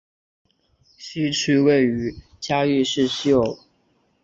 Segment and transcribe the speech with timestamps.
[0.97, 3.59] 西区位于嘉义市西隅。